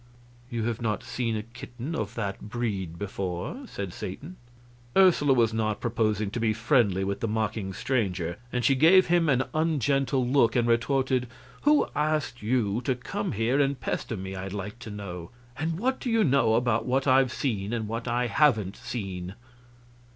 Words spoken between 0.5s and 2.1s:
have not seen a kitten